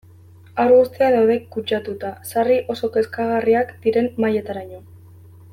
Haur 0.61 0.71
guztiak 0.77 1.13
daude 1.15 1.35
kutsatuta, 1.57 2.11
sarri 2.31 2.57
oso 2.77 2.91
kezkagarriak 2.97 3.73
diren 3.85 4.13
mailataraino. 4.27 4.85